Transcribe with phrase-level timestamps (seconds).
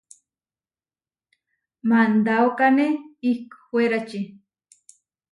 [1.87, 2.85] Mandaókane
[3.29, 4.19] ihkwérači.